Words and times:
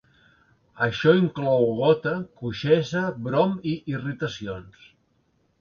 Això 0.85 1.13
inclou 1.17 1.67
gota, 1.81 2.13
coixesa, 2.41 3.05
brom 3.29 3.55
i 3.73 3.77
irritacions. 3.97 4.93